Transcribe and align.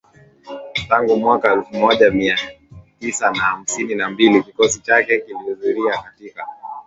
Tangu 0.89 1.15
mwaka 1.15 1.53
elfu 1.53 1.73
moja 1.75 2.11
Mia 2.11 2.37
Tisa 2.99 3.31
na 3.31 3.39
hamsini 3.39 3.95
na 3.95 4.09
mbili 4.09 4.43
kikosi 4.43 4.79
chake 4.79 5.19
kilihudhuria 5.19 5.97
katika 5.97 6.45